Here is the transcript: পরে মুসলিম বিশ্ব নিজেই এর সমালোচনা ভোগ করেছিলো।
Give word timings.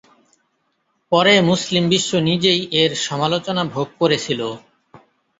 পরে 1.11 1.33
মুসলিম 1.41 1.83
বিশ্ব 1.89 2.11
নিজেই 2.29 2.61
এর 2.81 2.91
সমালোচনা 3.05 3.63
ভোগ 3.73 3.87
করেছিলো। 3.99 4.47